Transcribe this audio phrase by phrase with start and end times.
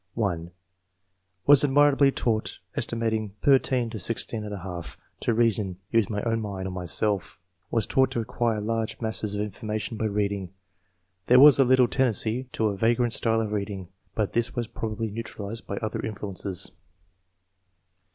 [0.15, 0.49] (1)
[1.45, 6.73] "Was admirably taught, set 13 16^, to reason, use my own mind, and depend on
[6.73, 7.37] myself.
[7.69, 10.55] Was taught to acquire large masses of informa tion by reading.
[11.27, 14.95] There was a little tendency to a vagrant style of reading, but this was pro
[14.95, 16.71] bably neutralised by other influences.''